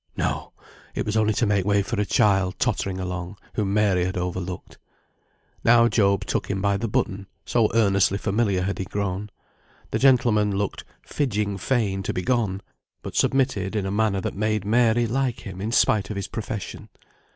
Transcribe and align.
No! 0.17 0.51
it 0.95 1.05
was 1.05 1.15
only 1.15 1.33
to 1.35 1.45
make 1.45 1.63
way 1.63 1.83
for 1.83 2.01
a 2.01 2.05
child, 2.07 2.57
tottering 2.57 2.99
along, 2.99 3.37
whom 3.53 3.71
Mary 3.71 4.03
had 4.03 4.17
overlooked. 4.17 4.79
Now 5.63 5.87
Job 5.87 6.25
took 6.25 6.49
him 6.49 6.59
by 6.59 6.77
the 6.77 6.87
button, 6.87 7.27
so 7.45 7.69
earnestly 7.75 8.17
familiar 8.17 8.63
had 8.63 8.79
he 8.79 8.85
grown. 8.85 9.29
The 9.91 9.99
gentleman 9.99 10.57
looked 10.57 10.85
"fidging 11.07 11.59
fain" 11.59 12.01
to 12.01 12.13
be 12.13 12.23
gone, 12.23 12.63
but 13.03 13.15
submitted 13.15 13.75
in 13.75 13.85
a 13.85 13.91
manner 13.91 14.21
that 14.21 14.33
made 14.35 14.65
Mary 14.65 15.05
like 15.05 15.41
him 15.41 15.61
in 15.61 15.71
spite 15.71 16.09
of 16.09 16.15
his 16.15 16.27
profession. 16.27 16.89